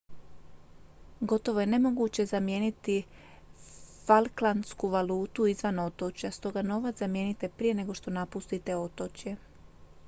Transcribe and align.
gotovo 1.31 1.59
je 1.59 1.65
nemoguće 1.67 2.25
zamijeniti 2.25 3.03
falklandsku 4.07 4.89
valutu 4.89 5.47
izvan 5.47 5.79
otočja 5.79 6.31
stoga 6.31 6.61
novac 6.61 6.97
zamijenite 6.97 7.49
prije 7.57 7.73
nego 7.73 7.93
što 7.93 8.11
napustite 8.21 8.77
otočje 8.77 9.37